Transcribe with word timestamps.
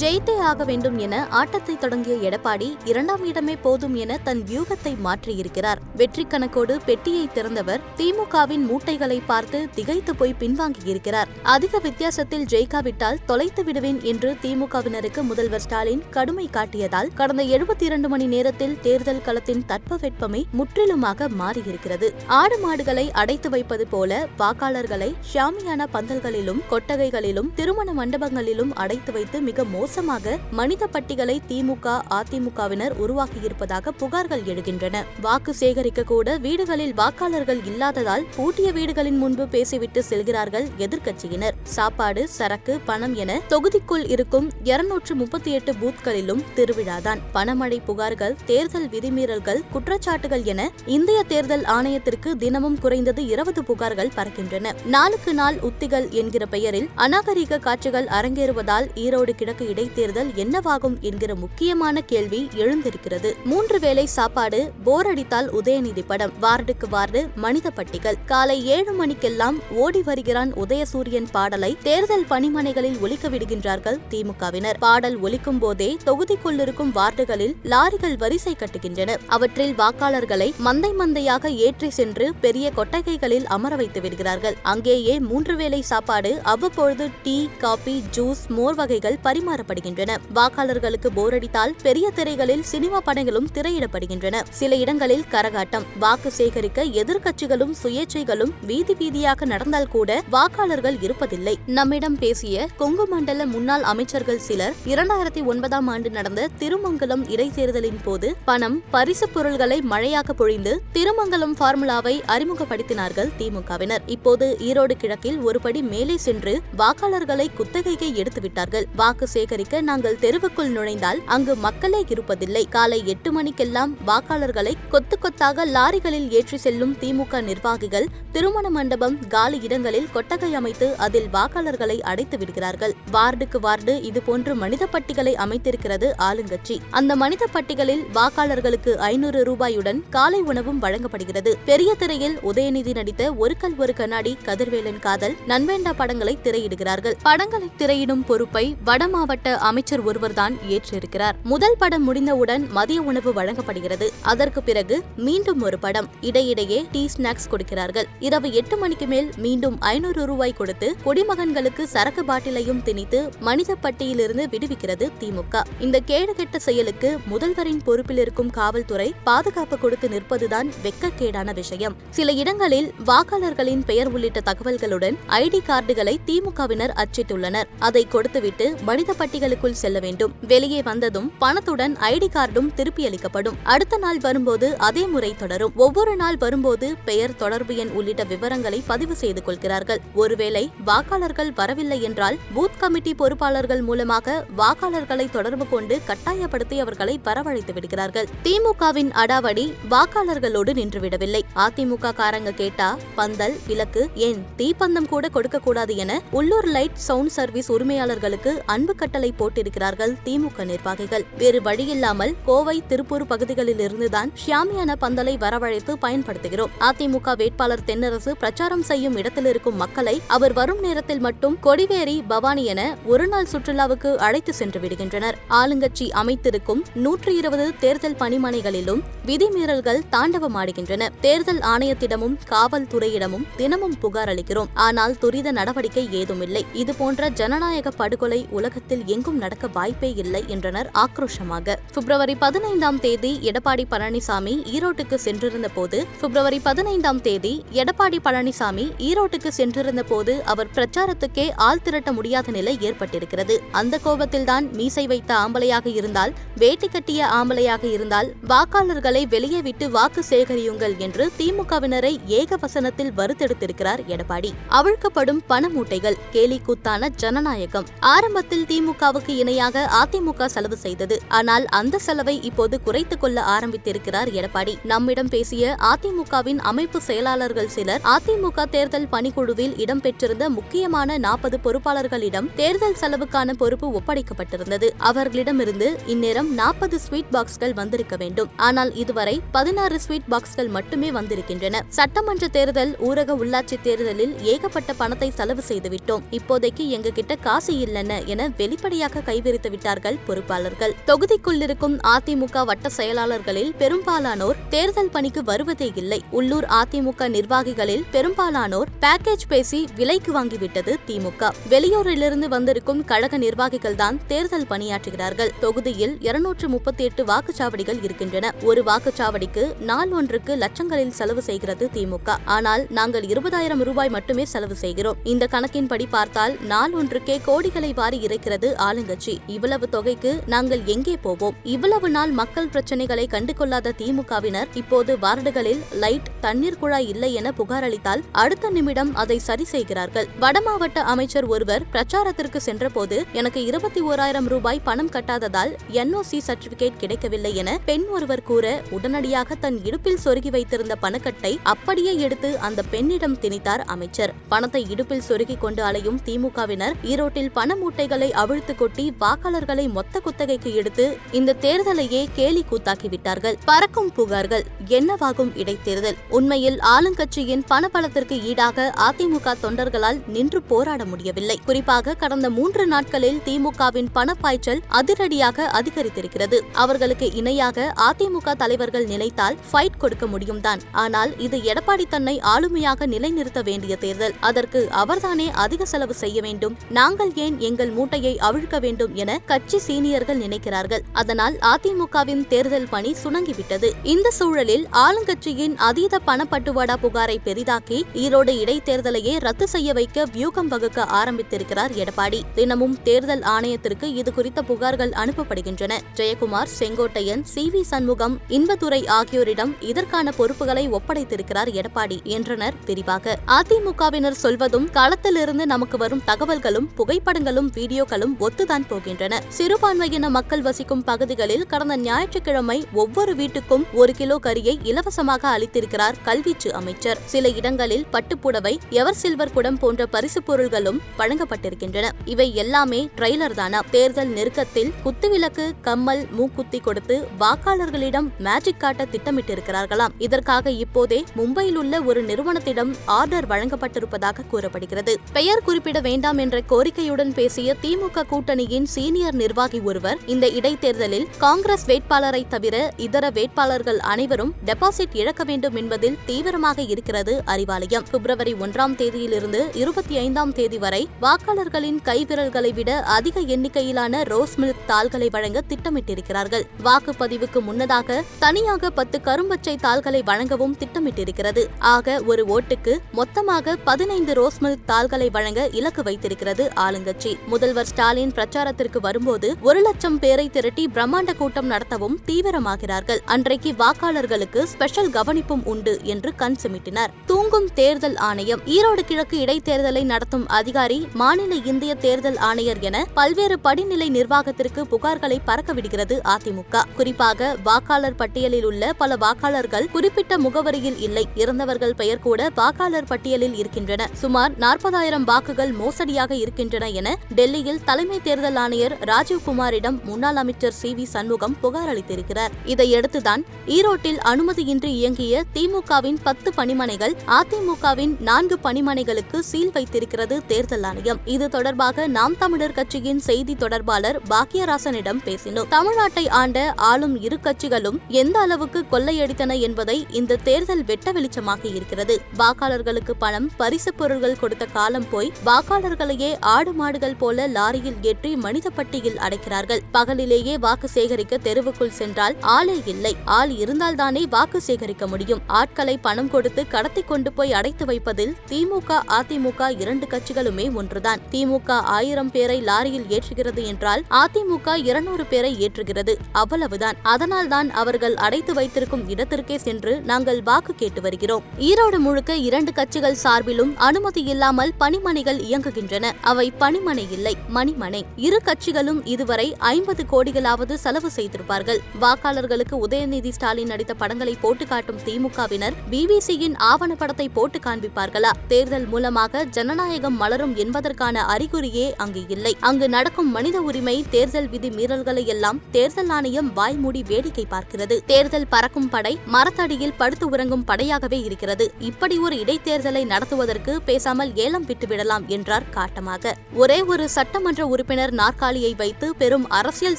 ஜெயித்தே 0.00 0.32
ஆக 0.48 0.64
வேண்டும் 0.64 0.96
என 1.04 1.14
ஆட்டத்தை 1.40 1.74
தொடங்கிய 1.82 2.14
எடப்பாடி 2.28 2.66
இரண்டாம் 2.84 3.22
இடமே 3.24 3.54
போதும் 3.56 3.94
என 3.94 4.18
தன் 4.24 4.42
வியூகத்தை 4.48 4.92
மாற்றியிருக்கிறார். 5.04 5.78
வெற்றி 6.00 6.24
கணக்கோடு 6.32 6.74
பெட்டியை 6.84 7.22
திறந்தவர் 7.34 7.84
திமுகவின் 7.98 8.64
மூட்டைகளை 8.70 9.18
பார்த்து 9.26 9.58
திகைத்து 9.74 10.14
போய் 10.16 10.34
பின்வாங்கியிருக்கிறார். 10.40 11.30
அதிக 11.54 11.78
வித்தியாசத்தில் 11.78 12.44
ஜெயிக்காவிட்டால் 12.44 13.20
தொலைத்து 13.26 13.64
விடுவேன் 13.64 14.00
என்று 14.02 14.32
திமுகவினருக்கு 14.42 15.22
முதல்வர் 15.22 15.64
ஸ்டாலின் 15.66 16.02
கடுமை 16.10 16.46
காட்டியதால் 16.50 17.10
கடந்த 17.14 17.42
எழுபத்தி 17.42 17.82
இரண்டு 17.82 18.10
மணி 18.14 18.26
நேரத்தில் 18.26 18.76
தேர்தல் 18.80 19.24
களத்தின் 19.28 19.64
தட்பவெட்பமே 19.72 20.42
முற்றிலுமாக 20.52 21.30
மாறியிருக்கிறது. 21.40 22.10
ஆடு 22.40 22.58
மாடுகளை 22.58 23.06
அடைத்து 23.22 23.50
வைப்பது 23.50 23.86
போல 23.86 24.20
வாக்காளர்களை 24.38 25.10
ஷாமியான 25.32 25.88
பந்தல்களிலும் 25.96 26.62
கொட்டகைகளிலும் 26.70 27.50
திருமண 27.54 27.88
மண்டபங்களிலும் 28.02 28.74
அடைத்து 28.84 29.12
வைத்து 29.12 29.40
மிக 29.40 29.64
மோசமாக 29.86 30.30
மனித 30.58 30.84
பட்டிகளை 30.86 31.34
திமுக 31.48 31.88
அதிமுகவினர் 32.16 32.94
உருவாக்கியிருப்பதாக 33.02 33.92
புகார்கள் 34.00 34.42
எழுகின்றன. 34.52 35.02
வாக்கு 35.20 35.52
சேகரிக்க 35.54 36.02
கூட 36.02 36.38
வீடுகளில் 36.44 36.94
வாக்காளர்கள் 37.00 37.60
இல்லாததால் 37.70 38.24
பூட்டிய 38.36 38.68
வீடுகளின் 38.72 39.18
முன்பு 39.18 39.44
பேசிவிட்டு 39.46 40.02
செல்கிறார்கள் 40.08 40.66
எதிர்க்கட்சியினர். 40.84 41.58
சாப்பாடு 41.74 42.22
சரக்கு 42.28 42.74
பணம் 42.84 43.14
என 43.14 43.36
தொகுதிக்குள் 43.52 44.06
இருக்கும் 44.14 44.48
இருநூற்று 44.70 45.14
முப்பத்தி 45.14 45.52
எட்டு 45.58 45.74
பூத்களிலும் 45.82 46.42
திருவிழாதான். 46.56 47.22
பணமழை 47.36 47.78
புகார்கள் 47.90 48.34
தேர்தல் 48.50 48.88
விதிமீறல்கள் 48.94 49.62
குற்றச்சாட்டுகள் 49.76 50.44
என 50.54 50.68
இந்திய 50.96 51.20
தேர்தல் 51.34 51.64
ஆணையத்திற்கு 51.76 52.32
தினமும் 52.44 52.80
குறைந்தது 52.80 53.24
இருபது 53.26 53.64
புகார்கள் 53.70 54.14
பறக்கின்றன 54.18 54.74
நாளுக்கு 54.96 55.34
நாள் 55.34 55.60
உத்திகள் 55.70 56.10
என்கிற 56.22 56.44
பெயரில் 56.56 56.90
அநாகரிக 57.06 57.62
காட்சிகள் 57.68 58.10
அரங்கேறுவதால் 58.20 58.88
ஈரோடு 59.06 59.34
கிழக்கு 59.36 59.74
இடைத்தேர்தல் 59.76 60.30
என்னவாகும் 60.36 61.00
என்கிற 61.00 61.34
முக்கியமான 61.34 62.00
கேள்வி 62.00 62.48
எழுந்திருக்கிறது. 62.56 63.34
மூன்று 63.44 63.78
வேளை 63.78 64.06
சாப்பாடு 64.06 64.72
போர் 64.84 65.06
அடித்தால் 65.06 65.48
உதயநிதி 65.52 66.02
படம் 66.06 66.32
வார்டுக்கு 66.42 66.88
வார்டு 66.90 67.28
மனித 67.34 67.70
பட்டிகள். 67.70 68.18
காலை 68.26 68.66
ஏழு 68.66 68.92
மணிக்கெல்லாம் 68.92 69.58
ஓடி 69.70 70.02
வருகிறான் 70.02 70.52
உதயசூரியன் 70.52 71.28
பாடலை. 71.32 71.76
தேர்தல் 71.82 72.24
பணிமனைகளில் 72.30 73.00
ஒலிக்க 73.00 73.28
விடுகின்றார்கள் 73.28 73.98
திமுகவினர். 74.10 74.78
பாடல் 74.78 75.18
ஒலிக்கும் 75.20 75.58
போதே 75.58 75.96
தொகுதிக்குள்ளிருக்கும் 76.06 76.92
வார்டுகளில் 76.94 77.54
லாரிகள் 77.62 78.16
வரிசை 78.18 78.56
கட்டுகின்றன. 78.58 79.16
அவற்றில் 79.26 79.74
வாக்காளர்களை 79.74 80.52
மந்தை 80.64 80.92
மந்தையாக 80.98 81.46
ஏற்றி 81.48 81.90
சென்று 81.90 82.34
பெரிய 82.40 82.72
கொட்டகைகளில் 82.76 83.46
அமர 83.46 83.76
வைத்து 83.76 84.00
விடுகிறார்கள். 84.00 84.56
அங்கேயே 84.62 85.20
மூன்று 85.20 85.56
வேளை 85.56 85.82
சாப்பாடு 85.82 86.40
அவ்வப்பொழுது 86.42 87.08
டீ 87.22 87.48
காபி 87.58 88.02
ஜூஸ் 88.16 88.46
மோர் 88.48 88.74
வகைகள் 88.74 89.18
காணப்படுகின்றன 89.66 90.16
வாக்காளர்களுக்கு 90.34 91.08
போரடித்தால் 91.16 91.74
பெரிய 91.82 92.10
திரைகளில் 92.10 92.62
சினிமா 92.62 93.00
படங்களும் 93.00 93.48
திரையிடப்படுகின்றன. 93.54 94.42
சில 94.50 94.76
இடங்களில் 94.76 95.24
கரகாட்டம் 95.30 95.86
வாக்கு 95.98 96.30
சேகரிக்க 96.32 96.84
எதிர்க்கட்சிகளும் 96.84 97.74
சுயேட்சைகளும் 97.82 98.52
வீதி 98.66 98.94
வீதியாக 98.94 99.44
நடந்தால் 99.44 99.88
கூட 99.88 100.22
வாக்காளர்கள் 100.30 100.96
இருப்பதில்லை. 101.06 101.54
நம்மிடம் 101.66 102.18
பேசிய 102.18 102.68
கொங்கு 102.76 103.06
மண்டல 103.06 103.46
முன்னாள் 103.46 103.82
அமைச்சர்கள் 103.82 104.38
சிலர் 104.38 104.74
இரண்டாயிரத்தி 104.84 105.44
ஒன்பதாம் 105.44 105.88
ஆண்டு 105.88 106.10
நடந்த 106.10 106.48
திருமங்கலம் 106.58 107.24
இடைத்தேர்தலின் 107.28 108.00
போது 108.04 108.36
பணம் 108.44 108.82
பரிசு 108.90 109.28
பொருள்களை 109.28 109.80
மழையாக 109.80 110.32
பொழிந்து 110.32 110.82
திருமங்கலம் 110.92 111.56
ஃபார்முலாவை 111.58 112.14
அறிமுகப்படுத்தினார்கள் 112.26 113.32
திமுகவினர். 113.38 114.02
இப்போது 114.06 114.56
ஈரோடு 114.60 114.96
கிழக்கில் 114.96 115.38
ஒருபடி 115.46 115.82
மேலே 115.82 116.16
சென்று 116.16 116.60
வாக்காளர்களை 116.78 117.46
குத்தகைக்கு 117.54 118.08
எடுத்துவிட்டார்கள். 118.22 118.84
வாக்கு 118.96 119.26
சேகரி 119.32 119.55
சேகரிக்க 119.56 119.78
நாங்கள் 119.88 120.16
தெருவுக்குள் 120.22 120.72
நுழைந்தால் 120.74 121.20
அங்கு 121.34 121.52
மக்களே 121.64 122.00
இருப்பதில்லை. 122.12 122.62
காலை 122.74 122.98
எட்டு 123.12 123.30
மணிக்கெல்லாம் 123.36 123.92
வாக்காளர்களை 124.08 124.72
கொத்து 124.92 125.16
கொத்தாக 125.18 125.64
லாரிகளில் 125.66 126.26
ஏற்றி 126.38 126.58
செல்லும் 126.64 126.92
திமுக 127.02 127.40
நிர்வாகிகள் 127.46 128.06
திருமண 128.34 128.70
மண்டபம் 128.70 129.16
காலி 129.34 129.58
இடங்களில் 129.66 130.08
கொட்டகை 130.14 130.50
அமைத்து 130.58 130.88
அதில் 131.04 131.28
வாக்காளர்களை 131.36 131.96
அடைத்து 132.10 132.38
விடுகிறார்கள். 132.38 132.94
வார்டுக்கு 133.14 133.60
வார்டு 133.66 133.94
இதுபோன்று 134.10 134.54
மனித 134.62 134.86
பட்டிகளை 134.94 135.34
அமைத்திருக்கிறது 135.44 136.10
ஆளுங்கட்சி. 136.28 136.76
அந்த 137.00 137.16
மனித 137.22 137.48
பட்டிகளில் 137.56 138.02
வாக்காளர்களுக்கு 138.18 138.94
ஐநூறு 139.10 139.40
ரூபாயுடன் 139.50 140.02
காலை 140.18 140.42
உணவும் 140.52 140.82
வழங்கப்படுகிறது. 140.86 141.54
பெரிய 141.70 141.92
திரையில் 142.02 142.36
உதயநிதி 142.52 142.94
நடித்த 143.00 143.32
ஒரு 143.44 143.56
கல் 143.64 143.78
ஒரு 143.78 143.94
கண்ணாடி 144.02 144.34
கதிர்வேலன் 144.50 145.02
காதல் 145.08 145.38
நன்வேண்டா 145.52 145.94
படங்களை 146.02 146.36
திரையிடுகிறார்கள். 146.44 147.18
படங்களை 147.30 147.70
திரையிடும் 147.80 148.24
பொறுப்பை 148.32 148.66
வட 148.84 149.02
மாவட்ட 149.16 149.44
அமைச்சர் 149.54 150.02
ஒருவர்தான் 150.02 150.58
ஏற்றிருக்கிறார். 150.68 151.36
முதல் 151.42 151.76
படம் 151.78 152.04
முடிந்தவுடன் 152.04 152.66
மதிய 152.70 153.02
உணவு 153.02 153.32
வழங்கப்படுகிறது. 153.32 154.12
அதற்கு 154.22 154.62
பிறகு 154.62 155.02
மீண்டும் 155.16 155.62
ஒரு 155.62 155.78
படம் 155.78 156.08
இடையிடையே 156.20 156.86
டீ 156.92 157.08
ஸ்நாக்ஸ் 157.16 157.48
கொடுக்கிறார்கள். 157.50 158.06
இரவு 158.20 158.52
எட்டு 158.52 158.76
மணிக்கு 158.76 159.06
மேல் 159.06 159.30
மீண்டும் 159.36 159.80
ஐநூறு 159.80 160.26
ரூபாய் 160.26 160.52
கொடுத்து 160.52 160.96
குடிமகன்களுக்கு 161.04 161.82
சரக்கு 161.82 162.24
பாட்டிலையும் 162.24 162.82
திணித்து 162.82 163.30
மனித 163.40 163.74
பட்டியிலிருந்து 163.74 164.46
விடுவிக்கிறது 164.50 165.10
திமுக. 165.20 165.62
இந்த 165.80 166.00
கேடுகெட்ட 166.06 166.56
செயலுக்கு 166.56 167.18
முதல்வரின் 167.30 167.80
பொறுப்பில் 167.84 168.18
இருக்கும் 168.18 168.50
காவல்துறை 168.50 169.14
பாதுகாப்பு 169.24 169.78
கொடுத்து 169.78 170.08
நிற்பதுதான் 170.08 170.70
வெக்கக்கேடான 170.82 171.54
விஷயம். 171.54 171.96
சில 172.10 172.32
இடங்களில் 172.32 172.92
வாக்காளர்களின் 173.06 173.84
பெயர் 173.84 174.10
உள்ளிட்ட 174.10 174.40
தகவல்களுடன் 174.44 175.16
ஐடி 175.28 175.60
கார்டுகளை 175.68 176.16
திமுகவினர் 176.26 177.04
அச்சிட்டுள்ளனர். 177.04 177.64
அதை 177.78 178.06
கொடுத்துவிட்டு 178.06 178.74
மனித 178.82 179.12
பட்டிகளுக்குள் 179.26 179.70
செல்ல 179.70 179.98
வேண்டும். 179.98 180.32
வெளியே 180.46 180.82
வந்ததும் 180.82 181.32
பணத்துடன் 181.38 181.96
ஐடி 181.96 182.28
கார்டும் 182.28 182.74
திருப்பி 182.74 183.06
அளிக்கப்படும். 183.06 183.56
அடுத்த 183.62 183.98
நாள் 183.98 184.18
வரும்போது 184.18 184.78
அதே 184.78 185.06
முறை 185.06 185.34
தொடரும். 185.36 185.72
ஒவ்வொரு 185.76 186.16
நாள் 186.16 186.36
வரும்போது 186.36 186.94
பெயர் 187.04 187.36
தொடர்பு 187.36 187.76
எண் 187.76 187.88
உள்ளிட்ட 187.88 188.24
விவரங்களை 188.24 188.82
பதிவு 188.86 189.14
செய்து 189.14 189.42
கொள்கிறார்கள். 189.42 190.00
ஒருவேளை 190.14 190.70
வாக்காளர்கள் 190.86 191.54
வரவில்லை 191.54 192.02
என்றால் 192.02 192.38
பூத் 192.54 192.78
கமிட்டி 192.78 193.14
பொறுப்பாளர்கள் 193.18 193.82
மூலமாக 193.82 194.44
வாக்காளர்களை 194.58 195.30
தொடர்பு 195.30 195.68
கொண்டு 195.68 196.00
கட்டாயப்படுத்தி 196.04 196.80
அவர்களை 196.80 197.20
வரவழைத்து 197.24 197.72
விடுகிறார்கள். 197.72 198.28
திமுகவின் 198.44 199.10
அடாவடி 199.12 199.72
வாக்காளர்களோடு 199.90 200.72
நின்றுவிடவில்லை. 200.80 201.40
அதிமுக 201.56 202.12
காரங்க 202.12 202.54
கேட்டா 202.54 202.98
பந்தல் 203.14 203.54
விளக்கு 203.66 204.08
ஏன் 204.14 204.46
தீப்பந்தம் 204.56 205.08
கூட 205.08 205.28
கொடுக்க 205.28 205.58
கூடாது 205.58 205.96
என 205.96 206.22
உள்ளூர் 206.30 206.66
லைட் 206.66 206.94
சவுண்ட் 206.94 207.30
சர்வீஸ் 207.30 207.72
உரிமையாளர்களுக்கு 207.72 208.54
அன்பு 208.66 208.94
கட்டளை 209.16 209.34
போட்டிருக்கிறார்கள் 209.40 210.12
திமுக 210.24 210.64
நிர்வாகிகள். 210.64 211.24
வேறு 211.38 211.58
வழியில்லாமல் 211.60 212.32
கோவை 212.46 212.82
திருப்பூர் 212.88 213.26
பகுதிகளில் 213.26 213.78
இருந்துதான் 213.78 214.30
ஷியாமியான 214.42 214.94
பந்தலை 215.02 215.34
வரவழைத்து 215.44 215.92
பயன்படுத்துகிறோம். 216.04 216.72
அதிமுக 216.88 217.34
வேட்பாளர் 217.36 217.84
தென்னரசு 217.86 218.30
பிரச்சாரம் 218.30 218.82
செய்யும் 218.82 219.16
இடத்தில் 219.16 219.44
இருக்கும் 219.44 219.76
மக்களை 219.76 220.20
அவர் 220.26 220.52
வரும் 220.52 220.80
நேரத்தில் 220.80 221.18
மட்டும் 221.18 221.56
கொடிவேரி 221.60 222.16
பவானி 222.28 222.64
என 222.64 222.82
ஒருநாள் 223.04 223.48
சுற்றுலாவுக்கு 223.52 224.14
அழைத்து 224.16 224.54
சென்று 224.54 224.80
விடுகின்றனர். 224.80 225.38
ஆளுங்கட்சி 225.60 226.08
அமைத்திருக்கும் 226.22 226.82
நூற்றி 226.94 227.34
இருபது 227.36 227.66
தேர்தல் 227.78 228.18
பணிமனைகளிலும் 228.20 229.02
விதிமீறல்கள் 229.26 230.02
தாண்டவமாடுகின்றன. 230.16 231.08
தேர்தல் 231.20 231.62
ஆணையத்திடமும் 231.74 232.36
காவல்துறையிடமும் 232.50 233.48
தினமும் 233.56 233.98
புகார் 233.98 234.32
அளிக்கிறோம். 234.34 234.70
ஆனால் 234.88 235.16
துரித 235.18 235.52
நடவடிக்கை 235.60 236.06
ஏதுமில்லை. 236.12 236.64
இதுபோன்ற 236.84 237.30
ஜனநாயக 237.42 237.90
படுகொலை 238.02 238.42
உலகத்தில் 238.50 239.04
எங்கும் 239.06 239.38
நடக்க 239.38 239.66
வாய்ப்பே 239.66 240.10
இல்லை 240.14 240.44
என்றனர் 240.46 240.90
ஆக்ரோஷமாக. 240.94 241.76
பிப்ரவரி 241.94 242.34
பதினைந்தாம் 242.34 243.00
தேதி 243.00 243.32
எடப்பாடி 243.42 243.84
பழனிசாமி 243.90 244.54
ஈரோட்டுக்கு 244.74 245.14
சென்றிருந்த 245.14 245.68
போது 245.68 246.06
பிப்ரவரி 246.20 246.58
பதினைந்தாம் 246.58 247.20
தேதி 247.20 247.64
எடப்பாடி 247.72 248.18
பழனிசாமி 248.24 248.84
ஈரோட்டுக்கு 249.08 249.48
சென்றிருந்த 249.48 250.02
போது 250.02 250.42
அவர் 250.44 250.70
பிரச்சாரத்துக்கே 250.74 251.46
ஆள் 251.56 251.82
திரட்ட 251.82 252.12
முடியாத 252.12 252.50
நிலை 252.50 252.78
ஏற்பட்டிருக்கிறது. 252.80 253.58
அந்த 253.72 254.00
கோபத்தில்தான் 254.04 254.70
மீசை 254.70 255.06
வைத்த 255.06 255.34
ஆம்பளையாக 255.34 255.86
இருந்தால் 255.86 256.34
வேட்டி 256.56 256.88
கட்டிய 256.88 257.26
ஆம்பளையாக 257.26 257.84
இருந்தால் 257.84 258.34
வாக்காளர்களை 258.48 259.28
வெளியே 259.28 259.62
விட்டு 259.62 259.90
வாக்கு 259.90 260.24
சேகரியுங்கள் 260.30 260.96
என்று 260.96 261.30
திமுகவினரை 261.38 262.14
ஏகவசனத்தில் 262.26 263.12
வறுத்தெடுத்திருக்கிறார் 263.16 264.02
எடப்பாடி. 264.08 264.52
அவிழ்க்கப்படும் 264.70 265.40
பண 265.46 265.68
மூட்டைகள் 265.68 266.18
கேலி 266.30 266.58
கூத்தான 266.58 267.08
ஜனநாயகம். 267.08 267.86
ஆரம்பத்தில் 268.00 268.64
திமுக 268.64 268.95
திமுகவுக்கு 268.96 269.28
இணையாக 269.28 269.90
அதிமுக 269.92 270.44
செலவு 270.44 270.76
செய்தது. 270.76 271.20
ஆனால் 271.28 271.64
அந்த 271.64 271.98
செலவை 271.98 272.42
இப்போது 272.42 272.80
குறைத்துக் 272.80 273.20
கொள்ள 273.20 273.42
ஆரம்பித்திருக்கிறார் 273.42 274.28
எடப்பாடி. 274.38 274.74
நம்மிடம் 274.82 275.28
பேசிய 275.28 275.76
அதிமுகவின் 275.80 276.58
அமைப்பு 276.58 277.00
செயலாளர்கள் 277.00 277.68
சிலர் 277.68 278.00
அதிமுக 278.04 278.64
தேர்தல் 278.70 279.08
பணிக்குழுவில் 279.12 279.74
இடம்பெற்றிருந்த 279.84 280.48
முக்கியமான 280.48 281.18
நாற்பது 281.18 281.58
பொறுப்பாளர்களிடம் 281.64 282.48
தேர்தல் 282.54 282.96
செலவுக்கான 283.00 283.52
பொறுப்பு 283.52 284.00
ஒப்படைக்கப்பட்டிருந்தது. 284.00 284.90
அவர்களிடமிருந்து 284.98 286.00
இந்நேரம் 286.06 286.54
நாற்பது 286.54 287.00
ஸ்வீட் 287.00 287.30
பாக்ஸ்கள் 287.30 287.74
வந்திருக்க 287.74 288.16
வேண்டும். 288.16 288.48
ஆனால் 288.56 288.94
இதுவரை 288.94 289.40
பதினாறு 289.52 290.00
ஸ்வீட் 290.00 290.28
பாக்ஸ்கள் 290.28 290.68
மட்டுமே 290.68 291.10
வந்திருக்கின்றன. 291.10 291.84
சட்டமன்ற 291.88 292.48
தேர்தல் 292.48 292.94
ஊரக 293.00 293.36
உள்ளாட்சி 293.42 293.78
தேர்தலில் 293.82 294.42
ஏகப்பட்ட 294.42 294.92
பணத்தை 294.92 295.30
செலவு 295.30 295.62
செய்துவிட்டோம். 295.68 296.24
இப்போதைக்கு 296.30 296.84
எங்ககிட்ட 296.96 297.34
காசு 297.40 297.74
இல்லைன்னு 297.74 298.24
என 298.24 298.48
படிப்படியாக 298.86 299.22
கைவிரித்து 299.28 299.68
விட்டார்கள் 299.70 300.16
பொறுப்பாளர்கள். 300.26 300.92
தொகுதிக்குள் 301.08 301.60
இருக்கும் 301.64 301.94
அதிமுக 302.12 302.64
வட்ட 302.64 302.90
செயலாளர்களில் 302.96 303.72
பெரும்பாலானோர் 303.80 304.58
தேர்தல் 304.74 305.10
பணிக்கு 305.14 305.40
வருவதே 305.44 305.88
இல்லை. 306.00 306.18
உள்ளூர் 306.38 306.66
அதிமுக 306.80 307.28
நிர்வாகிகளில் 307.36 308.04
பெரும்பாலானோர் 308.14 308.90
பேக்கேஜ் 309.04 309.46
பேசி 309.48 309.80
விலைக்கு 309.96 310.32
வாங்கிவிட்டது 310.36 310.92
திமுக. 311.08 311.50
வெளியூரிலிருந்து 311.72 312.48
வந்திருக்கும் 312.54 313.04
கழக 313.04 313.36
நிர்வாகிகள் 313.36 313.98
தான் 314.02 314.20
தேர்தல் 314.26 314.68
பணியாற்றுகிறார்கள். 314.70 315.50
தொகுதியில் 315.60 316.14
இருநூற்று 316.20 316.68
முப்பத்தி 316.68 317.04
எட்டு 317.04 317.24
வாக்குச்சாவடிகள் 317.24 318.00
இருக்கின்றன. 318.02 318.52
ஒரு 318.62 318.82
வாக்குச்சாவடிக்கு 318.90 319.64
நாள் 319.90 320.12
ஒன்றுக்கு 320.12 320.54
லட்சங்களில் 320.64 321.14
செலவு 321.20 321.44
செய்கிறது 321.48 321.90
திமுக. 321.98 322.38
ஆனால் 322.44 322.84
நாங்கள் 322.90 323.28
இருபதாயிரம் 323.32 323.84
ரூபாய் 323.90 324.14
மட்டுமே 324.18 324.46
செலவு 324.54 324.78
செய்கிறோம். 324.84 325.20
இந்த 325.24 325.44
கணக்கின்படி 325.56 326.08
பார்த்தால் 326.16 326.56
நாள் 326.74 326.92
ஒன்றுக்கே 326.92 327.38
கோடிகளை 327.50 327.92
வாரி 327.94 328.18
இறைக்கிறது 328.26 328.68
ஆளுங்கட்சி 328.76 329.34
இவ்வளவு 329.46 329.88
தொகைக்கு 329.88 330.42
நாங்கள் 330.46 330.84
எங்கே 330.84 331.16
போவோம்? 331.16 331.54
இவ்வளவு 331.62 332.10
நாள் 332.10 332.30
மக்கள் 332.30 332.68
பிரச்சனைகளை 332.68 333.26
கண்டுகொள்ளாத 333.26 333.92
திமுகவினர் 333.98 334.66
இப்போது 334.74 335.16
வார்டுகளில் 335.16 335.82
லைட் 335.90 336.28
தண்ணீர் 336.40 336.78
குழாய் 336.78 337.08
இல்லை 337.08 337.34
என 337.34 337.52
புகார் 337.52 337.84
அளித்தால் 337.84 338.22
அடுத்த 338.32 338.70
நிமிடம் 338.70 339.14
அதை 339.14 339.38
சரி 339.38 339.64
செய்கிறார்கள். 339.64 340.28
வடமாவட்ட 340.40 340.98
அமைச்சர் 341.04 341.44
ஒருவர் 341.44 341.84
பிரச்சாரத்திற்கு 341.92 342.56
சென்றபோது 342.56 343.24
எனக்கு 343.32 343.64
இருபத்தி 343.64 344.00
ஓராயிரம் 344.00 344.46
ரூபாய் 344.46 344.80
பணம் 344.80 345.08
கட்டாததால் 345.08 345.72
என்ஓசி 345.92 346.40
சர்டிபிகேட் 346.46 346.96
கிடைக்கவில்லை 346.98 347.54
என 347.56 347.78
பெண் 347.84 348.06
ஒருவர் 348.06 348.42
கூற 348.42 348.82
உடனடியாக 348.90 349.54
தன் 349.54 349.84
இடுப்பில் 349.84 350.18
சொருகி 350.24 350.50
வைத்திருந்த 350.50 350.96
பணக்கட்டை 351.02 351.56
அப்படியே 351.62 352.18
எடுத்து 352.18 352.58
அந்த 352.58 352.82
பெண்ணிடம் 352.82 353.38
திணித்தார் 353.38 353.84
அமைச்சர். 353.84 354.34
பணத்தை 354.48 354.86
இடுப்பில் 354.90 355.22
சொருகிக் 355.28 355.60
கொண்டு 355.60 355.82
அலையும் 355.82 356.20
திமுகவினர் 356.26 356.94
ஈரோட்டில் 357.02 357.50
பண 357.52 357.76
மூட்டைகளை 357.76 358.32
அவிழ்த்து 358.32 358.65
கொட்டி 358.74 359.12
வாக்காளர்களை 359.20 359.92
மொத்த 359.92 360.20
குத்தகைக்கு 360.20 360.74
எடுத்து 360.74 361.18
இந்த 361.32 361.56
தேர்தலையே 361.60 362.28
கேலி 362.34 362.64
கூத்தாக்கிவிட்டார்கள். 362.70 363.56
பறக்கும் 363.64 364.12
புகார்கள் 364.16 364.64
என்னவாகும் 364.88 365.52
இடைத்தேர்தல். 365.56 366.16
உண்மையில் 366.30 366.78
ஆளுங்கட்சியின் 366.78 367.64
பணபலத்திற்கு 367.68 368.42
ஈடாக 368.42 368.92
அதிமுக 369.08 369.54
தொண்டர்களால் 369.62 370.20
நின்று 370.26 370.62
போராட 370.62 371.04
முடியவில்லை. 371.04 371.60
குறிப்பாக 371.66 372.14
கடந்த 372.14 372.50
மூன்று 372.50 372.86
நாட்களில் 372.86 373.40
திமுகவின் 373.46 374.10
பணப்பாய்ச்சல் 374.14 374.82
அதிரடியாக 374.88 375.70
அதிகரித்திருக்கிறது. 375.80 376.60
அவர்களுக்கு 376.72 377.32
இணையாக 377.32 377.92
அதிமுக 377.96 378.54
தலைவர்கள் 378.56 379.06
நினைத்தால் 379.06 379.56
ஃபைட் 379.72 379.98
கொடுக்க 379.98 380.26
முடியும் 380.26 380.60
தான் 380.60 380.80
ஆனால் 380.92 381.38
இது 381.38 381.58
எடப்பாடி 381.58 382.04
தன்னை 382.08 382.40
ஆளுமையாக 382.40 383.06
நிலைநிறுத்த 383.06 383.62
வேண்டிய 383.62 383.96
தேர்தல். 383.96 384.34
அதற்கு 384.40 384.88
அவர்தானே 384.90 385.50
அதிக 385.50 385.84
செலவு 385.84 386.14
செய்ய 386.14 386.40
வேண்டும். 386.40 386.76
நாங்கள் 386.90 387.32
ஏன் 387.34 387.58
எங்கள் 387.58 387.90
மூட்டையை 387.90 388.38
கவிழ்க்க 388.56 388.80
வேண்டும் 388.80 389.14
என 389.14 389.40
கட்சி 389.46 389.78
சீனியர்கள் 389.86 390.38
நினைக்கிறார்கள். 390.38 391.00
அதனால் 391.12 391.58
அதிமுகவின் 391.60 392.46
தேர்தல் 392.46 392.86
பணி 392.90 393.16
சுணங்கிவிட்டது. 393.24 393.90
இந்த 394.02 394.30
சூழலில் 394.30 394.88
ஆளுங்கட்சியின் 394.92 395.74
அதீத 395.76 396.20
பணப்பட்டுவாடா 396.26 396.94
புகாரை 397.02 397.36
பெரிதாக்கி 397.44 398.02
ஈரோடு 398.14 398.52
இடைத்தேர்தலையே 398.62 399.38
ரத்து 399.38 399.68
செய்ய 399.68 399.92
வைக்க 399.92 400.24
வியூகம் 400.32 400.68
வகுக்க 400.68 401.04
ஆரம்பித்திருக்கிறார் 401.04 402.04
எடப்பாடி. 402.04 402.40
தினமும் 402.54 403.02
தேர்தல் 403.02 403.40
ஆணையத்திற்கு 403.40 404.02
இது 404.02 404.32
குறித்த 404.32 404.62
புகார்கள் 404.62 405.12
அனுப்பப்படுகின்றன. 405.12 405.92
ஜெயக்குமார் 406.14 406.68
செங்கோட்டையன் 406.78 407.42
சி. 407.42 407.70
வி. 407.74 407.80
சண்முகம் 407.80 408.38
இன்பதுரை 408.48 409.06
ஆகியோரிடம் 409.08 409.74
இதற்கான 409.80 410.30
பொறுப்புகளை 410.30 410.88
ஒப்படைத்திருக்கிறார் 410.88 411.80
எடப்பாடி 411.80 412.22
என்றனர் 412.22 412.74
விரிவாக. 412.86 413.38
அதிமுகவினர் 413.46 414.30
சொல்வதும் 414.30 414.90
களத்திலிருந்து 414.90 415.66
நமக்கு 415.66 415.98
வரும் 415.98 416.22
தகவல்களும் 416.26 416.88
புகைப்படங்களும் 416.96 417.70
வீடியோக்களும் 417.74 418.35
ஒத்துதான் 418.40 418.84
போகின்றன. 418.90 419.38
சிறுபான்மையின 419.58 420.28
மக்கள் 420.28 420.62
வசிக்கும் 420.62 421.04
பகுதிகளில் 421.04 421.66
கடந்த 421.66 421.96
ஞாயிற்றுக்கிழமை 421.96 422.86
ஒவ்வொரு 422.92 423.34
வீட்டுக்கும் 423.34 423.84
ஒரு 423.92 424.12
கிலோ 424.12 424.38
கரியை 424.42 424.78
இலவசமாக 424.82 425.58
அளித்திருக்கிறார் 425.58 426.14
கல்வீச்சு 426.24 426.68
அமைச்சர். 426.68 427.18
சில 427.24 427.48
இடங்களில் 427.48 428.06
பட்டுப்புடவை 428.12 428.78
எவர் 428.90 429.14
சில்வர் 429.14 429.52
குடம் 429.52 429.78
போன்ற 429.78 430.06
பரிசு 430.06 430.42
பொருள்களும் 430.42 431.00
வழங்கப்பட்டிருக்கின்றன. 431.18 432.08
இவை 432.24 432.54
எல்லாமே 432.54 433.10
ட்ரெய்லர் 433.16 433.54
தானா? 433.54 433.80
தேர்தல் 433.90 434.28
நெருக்கத்தில் 434.28 434.92
குத்துவிளக்கு 435.04 435.72
கம்மல் 435.80 436.26
மூக்குத்தி 436.30 436.78
கொடுத்து 436.78 437.26
வாக்காளர்களிடம் 437.40 438.28
மேஜிக் 438.38 438.80
காட்ட 438.80 439.04
திட்டமிட்டிருக்கிறார்களாம். 439.04 440.08
இதற்காக 440.18 440.70
இப்போதே 440.70 441.24
மும்பையில் 441.36 441.74
உள்ள 441.74 442.02
ஒரு 442.02 442.24
நிறுவனத்திடம் 442.24 442.94
ஆர்டர் 443.04 443.48
வழங்கப்பட்டிருப்பதாக 443.48 444.46
கூறப்படுகிறது. 444.50 445.18
பெயர் 445.32 445.62
குறிப்பிட 445.62 446.00
வேண்டாம் 446.00 446.38
என்ற 446.38 446.62
கோரிக்கையுடன் 446.68 447.34
பேசிய 447.34 447.76
திமுக 447.82 448.25
கூட்டணியின் 448.30 448.84
சீனியர் 448.84 449.34
நிர்வாகி 449.34 449.80
ஒருவர். 449.80 450.18
இந்த 450.26 450.48
இடைத்தேர்தலில் 450.48 451.26
காங்கிரஸ் 451.38 451.86
வேட்பாளரை 451.86 452.46
தவிர 452.48 452.92
இதர 452.96 453.30
வேட்பாளர்கள் 453.30 453.98
அனைவரும் 453.98 454.54
டெபாசிட் 454.64 455.12
இழக்க 455.12 455.44
வேண்டும் 455.44 455.74
என்பதில் 455.74 456.18
தீவிரமாக 456.26 456.82
இருக்கிறது 456.82 457.42
அறிவாலயம். 457.46 458.04
பிப்ரவரி 458.10 458.54
ஒன்றாம் 458.54 458.96
தேதியிலிருந்து 459.02 459.76
இருபத்தி 459.76 460.16
ஐந்தாம் 460.16 460.52
தேதி 460.52 460.78
வரை 460.78 461.08
வாக்காளர்களின் 461.20 462.00
கைவிரல்களை 462.04 462.74
விட 462.74 463.02
அதிக 463.02 463.40
எண்ணிக்கையிலான 463.40 464.22
ரோஸ் 464.22 464.56
மில்க் 464.60 464.84
தாள்களை 464.86 465.28
வழங்க 465.28 465.62
திட்டமிட்டிருக்கிறார்கள். 465.68 466.64
வாக்குப்பதிவுக்கு 466.84 467.60
முன்னதாக 467.60 468.22
தனியாக 468.38 468.90
பத்து 468.90 469.20
கரும்பச்சை 469.24 469.76
தாள்களை 469.80 470.22
வழங்கவும் 470.22 470.76
திட்டமிட்டிருக்கிறது. 470.76 471.64
ஆக 471.78 472.22
ஒரு 472.26 472.44
ஓட்டுக்கு 472.46 472.98
மொத்தமாக 473.12 473.76
பதினைந்து 473.76 474.34
ரோஸ் 474.34 474.60
மில்க் 474.60 474.84
தாள்களை 474.86 475.30
வழங்க 475.30 475.68
இலக்கு 475.72 476.02
வைத்திருக்கிறது 476.02 476.70
ஆளுங்கட்சி. 476.76 477.34
முதல்வர் 477.46 477.86
ஸ்டாலின் 477.86 478.14
பிரச்சாரத்திற்கு 478.24 479.00
வரும்போது 479.00 479.54
ஒரு 479.60 479.80
லட்சம் 479.80 480.18
பேரை 480.18 480.48
திரட்டி 480.48 480.90
பிரம்மாண்ட 480.94 481.36
கூட்டம் 481.36 481.70
நடத்தவும் 481.70 482.14
தீவிரமாகிறார்கள். 482.26 483.18
அன்றைக்கு 483.24 483.74
வாக்காளர்களுக்கு 483.78 484.62
ஸ்பெஷல் 484.62 485.10
கவனிப்பும் 485.10 485.64
உண்டு 485.64 486.00
என்று 486.02 486.34
கண் 486.34 486.56
சிமிட்டினார். 486.62 487.08
தூங்கும் 487.26 487.68
தேர்தல் 487.74 488.16
ஆணையம் 488.16 488.60
ஈரோடு 488.66 489.00
கிழக்கு 489.06 489.38
இடைத்தேர்தலை 489.38 490.02
நடத்தும் 490.02 490.48
அதிகாரி 490.48 491.08
மாநில 491.12 491.54
இந்திய 491.54 491.94
தேர்தல் 491.94 492.36
ஆணையர் 492.36 492.80
என 492.80 493.06
பல்வேறு 493.14 493.58
படிநிலை 493.58 494.08
நிர்வாகத்திற்கு 494.10 494.84
புகார்களை 494.84 495.38
பறக்கவிடுகிறது 495.46 496.36
அதிமுக. 496.36 496.82
குறிப்பாக 496.96 497.56
வாக்காளர் 497.64 498.14
பட்டியலில் 498.14 498.64
உள்ள 498.64 498.92
பல 498.92 499.14
வாக்காளர்கள் 499.14 499.90
குறிப்பிட்ட 499.90 500.38
முகவரியில் 500.38 500.98
இல்லை. 500.98 501.28
இறந்தவர்கள் 501.34 501.94
பெயர் 501.94 502.20
கூட 502.20 502.50
வாக்காளர் 502.54 503.04
பட்டியலில் 503.04 503.54
இருக்கின்றன. 503.54 504.08
சுமார் 504.12 504.56
நாற்பதாயிரம் 504.56 505.24
வாக்குகள் 505.24 505.72
மோசடியாக 505.72 506.34
இருக்கின்றன 506.34 506.88
என 506.88 507.18
டெல்லியில் 507.34 507.84
தலைமை 507.84 508.04
தேர்தல் 508.06 508.56
ஆணையர் 508.56 508.98
ராஜீவ்குமாரிடம் 508.98 510.02
முன்னாள் 510.02 510.36
அமைச்சர் 510.36 510.72
சி. 510.72 510.94
வி. 510.94 511.02
சண்முகம் 511.02 511.56
புகார் 511.60 511.88
அளித்திருக்கிறார். 511.88 512.50
இதையடுத்துதான் 512.66 513.44
ஈரோட்டில் 513.66 514.18
அனுமதியின்றி 514.24 514.84
இயங்கிய 514.84 515.44
திமுகவின் 515.54 516.16
பத்து 516.22 516.54
பணிமனைகள் 516.54 517.14
அதிமுகவின் 517.26 518.20
நான்கு 518.20 518.58
பணிமனைகளுக்கு 518.62 519.38
சீல் 519.38 519.70
வைத்திருக்கிறது 519.72 520.46
தேர்தல் 520.46 520.82
ஆணையம். 520.82 521.20
இது 521.24 521.48
தொடர்பாக 521.48 522.06
நாம் 522.06 522.38
தமிழர் 522.38 522.72
கட்சியின் 522.72 523.18
செய்தி 523.18 523.54
தொடர்பாளர் 523.54 524.20
பாக்கியராசனிடம் 524.30 525.20
பேசினோம். 525.24 525.64
தமிழ்நாட்டை 525.70 526.28
ஆண்ட 526.28 526.72
ஆளும் 526.76 527.20
இரு 527.20 527.38
கட்சிகளும் 527.42 527.98
எந்த 528.08 528.38
அளவுக்கு 528.38 528.84
கொள்ளையடித்தன 528.92 529.60
என்பதை 529.60 530.06
இந்த 530.10 530.36
தேர்தல் 530.36 530.84
வெட்ட 530.84 531.12
வெளிச்சமாக 531.12 531.74
இருக்கிறது. 531.74 532.20
வாக்காளர்களுக்கு 532.38 533.10
பணம் 533.18 533.50
பரிசு 533.56 533.94
பொருட்கள் 533.94 534.38
கொடுத்த 534.38 534.64
காலம் 534.64 535.04
போய் 535.10 535.32
வாக்காளர்களையே 535.46 536.36
ஆடு 536.40 536.72
மாடுகள் 536.72 537.16
போல 537.16 537.48
லாரியில் 537.48 537.94
ஏற்றி 538.02 538.36
மனித 538.36 538.70
பட்டியில் 538.70 539.18
அடைக்கிறார்கள். 539.18 539.82
பகலிலேயே 539.92 540.58
வாக்கு 540.58 540.88
சேகரிக்க 540.88 541.38
தெருவுக்குள் 541.44 541.90
சென்றால் 541.90 542.36
ஆளே 542.40 542.82
இல்லை. 542.86 543.16
ஆள் 543.24 543.50
இருந்தால்தானே 543.50 544.22
வாக்கு 544.28 544.60
சேகரிக்க 544.60 545.06
முடியும். 545.06 545.40
ஆட்களை 545.46 545.98
பணம் 545.98 546.30
கொடுத்து 546.30 546.66
கடத்தி 546.66 547.02
கொண்டு 547.02 547.32
போய் 547.32 547.52
அடைத்து 547.52 547.84
வைப்பதில் 547.84 548.36
திமுக 548.48 549.00
அதிமுக 549.08 549.80
இரண்டு 549.80 550.06
கட்சிகளுமே 550.06 550.74
ஒன்றுதான். 550.74 551.20
திமுக 551.30 551.70
ஆயிரம் 551.70 552.30
பேரை 552.30 552.62
லாரியில் 552.62 553.06
ஏற்றுகிறது 553.08 553.64
என்றால் 553.64 554.04
அதிமுக 554.10 554.74
இருநூறு 554.84 555.26
பேரை 555.26 555.56
ஏற்றுகிறது. 555.66 556.14
அவ்வளவுதான். 556.32 556.96
அதனால்தான் 557.02 557.70
அவர்கள் 557.70 558.14
அடைத்து 558.14 558.54
வைத்திருக்கும் 558.54 559.08
இடத்திற்கே 559.08 559.58
சென்று 559.58 560.00
நாங்கள் 560.00 560.42
வாக்கு 560.42 560.74
கேட்டு 560.74 561.00
வருகிறோம். 561.00 561.42
ஈரோடு 561.58 561.98
முழுக்க 561.98 562.36
இரண்டு 562.36 562.72
கட்சிகள் 562.72 563.16
சார்பிலும் 563.24 563.74
அனுமதி 563.76 564.22
இல்லாமல் 564.22 564.72
பணிமனைகள் 564.78 565.38
இயங்குகின்றன. 565.38 566.12
அவை 566.20 566.52
பணிமனை 566.60 567.10
இல்லை 567.10 567.36
மணிமனை 567.54 567.85
அரண்மனை 567.86 568.22
இரு 568.26 568.38
கட்சிகளும் 568.46 569.00
இதுவரை 569.12 569.46
ஐம்பது 569.72 570.02
கோடிகளாவது 570.12 570.74
செலவு 570.84 571.08
செய்திருப்பார்கள். 571.16 571.80
வாக்காளர்களுக்கு 572.02 572.76
உதயநிதி 572.84 573.30
ஸ்டாலின் 573.36 573.70
நடித்த 573.72 573.92
படங்களை 573.94 574.34
போட்டு 574.44 574.64
காட்டும் 574.66 575.00
திமுகவினர் 575.06 575.76
பிபிசியின் 575.92 576.56
ஆவணப்படத்தை 576.70 577.26
போட்டு 577.36 577.58
காண்பிப்பார்களா? 577.66 578.30
தேர்தல் 578.52 578.86
மூலமாக 578.86 579.44
ஜனநாயகம் 579.56 580.16
மலரும் 580.22 580.54
என்பதற்கான 580.64 581.24
அறிகுறியே 581.34 581.86
அங்கு 582.04 582.22
இல்லை. 582.28 582.52
அங்கு 582.70 582.88
நடக்கும் 582.88 583.30
மனித 583.36 583.60
உரிமை 583.68 583.96
தேர்தல் 584.14 584.50
விதி 584.54 584.70
மீறல்களை 584.78 585.24
எல்லாம் 585.34 585.60
தேர்தல் 585.76 586.12
ஆணையம் 586.16 586.50
வாய்மூடி 586.58 587.02
வேடிக்கை 587.12 587.46
பார்க்கிறது. 587.54 587.98
தேர்தல் 588.12 588.48
பறக்கும் 588.54 588.90
படை 588.96 589.14
மரத்தடியில் 589.36 589.96
படுத்து 590.02 590.28
உறங்கும் 590.34 590.66
படையாகவே 590.72 591.20
இருக்கிறது. 591.28 591.66
இப்படி 591.90 592.18
ஒரு 592.18 592.36
இடைத்தேர்தலை 592.44 593.04
நடத்துவதற்கு 593.14 593.74
பேசாமல் 593.90 594.34
ஏலம் 594.46 594.68
விட்டுவிடலாம் 594.70 595.26
என்றார் 595.36 595.70
காட்டமாக. 595.78 596.34
ஒரே 596.54 596.80
ஒரு 596.92 597.04
சட்டமன்ற 597.16 597.62
உறுப்பினர் 597.76 598.12
நாற்காலியை 598.20 598.72
வைத்து 598.74 599.06
பெரும் 599.16 599.46
அரசியல் 599.58 599.98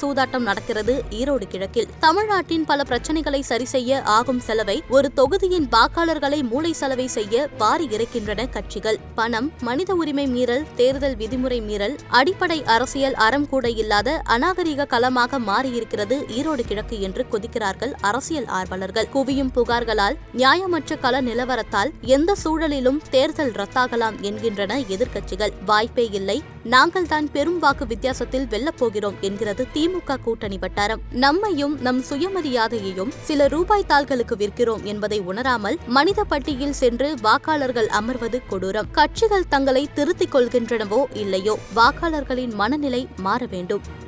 சூதாட்டம் 0.00 0.46
நடக்கிறது 0.48 0.94
ஈரோடு 1.10 1.46
கிழக்கில். 1.48 1.88
தமிழ்நாட்டின் 1.98 2.64
பல 2.64 2.82
பிரச்சனைகளை 2.88 3.40
சரி 3.50 3.66
செய்ய 3.74 4.00
ஆகும் 4.16 4.40
செலவை 4.40 4.76
ஒரு 4.88 5.08
தொகுதியின் 5.12 5.68
வாக்காளர்களை 5.74 6.38
மூளை 6.50 6.72
செலவை 6.72 7.06
செய்ய 7.08 7.48
வாரி 7.58 7.86
இறக்கின்றன 7.86 8.46
கட்சிகள். 8.50 8.98
பணம் 9.14 9.48
மனித 9.60 9.94
உரிமை 9.94 10.26
மீறல் 10.26 10.64
தேர்தல் 10.76 11.16
விதிமுறை 11.16 11.58
மீறல் 11.62 11.96
அடிப்படை 12.20 12.58
அரசியல் 12.74 13.18
அறம் 13.26 13.48
கூட 13.48 13.66
இல்லாத 13.82 14.16
அநாகரிக 14.36 14.88
களமாக 14.94 15.40
மாறியிருக்கிறது 15.50 16.18
ஈரோடு 16.38 16.64
கிழக்கு 16.66 16.98
என்று 17.00 17.24
கொதிக்கிறார்கள் 17.32 17.94
அரசியல் 18.00 18.48
ஆர்வலர்கள். 18.60 19.10
குவியும் 19.14 19.52
புகார்களால் 19.56 20.18
நியாயமற்ற 20.36 21.00
கள 21.00 21.22
நிலவரத்தால் 21.30 21.92
எந்த 22.16 22.36
சூழலிலும் 22.44 23.02
தேர்தல் 23.10 23.54
ரத்தாகலாம் 23.60 24.18
என்கின்றன 24.20 24.72
எதிர்க்கட்சிகள். 24.94 25.54
வாய்ப்பே 25.66 26.08
இல்லை 26.20 26.38
நாங்கள் 26.64 27.06
தான் 27.06 27.30
பெரும் 27.30 27.58
வாக்கு 27.58 27.86
வித்தியாசத்தில் 27.86 28.46
வெல்லப்போகிறோம் 28.46 29.18
என்கிறது 29.20 29.66
திமுக 29.74 30.16
கூட்டணி 30.20 30.58
வட்டாரம். 30.58 31.02
நம்மையும் 31.10 31.80
நம் 31.80 32.02
சுயமரியாதையையும் 32.10 33.12
சில 33.20 33.48
ரூபாய் 33.48 33.86
தாள்களுக்கு 33.86 34.36
விற்கிறோம் 34.36 34.82
என்பதை 34.82 35.20
உணராமல் 35.20 35.78
மனித 35.86 36.24
பட்டியில் 36.24 36.72
சென்று 36.72 37.14
வாக்காளர்கள் 37.22 37.86
அமர்வது 37.86 38.40
கொடூரம். 38.50 38.90
கட்சிகள் 38.90 39.48
தங்களை 39.48 39.88
திருத்திக் 39.94 40.34
கொள்கின்றனவோ 40.34 41.04
இல்லையோ 41.12 41.58
வாக்காளர்களின் 41.74 42.54
மனநிலை 42.54 43.08
மாற 43.16 43.46
வேண்டும். 43.50 44.02